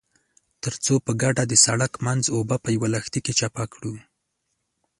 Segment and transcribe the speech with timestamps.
[0.63, 3.93] ترڅو په ګډه د سړک منځ اوبه په يوه لښتي کې چپه کړو.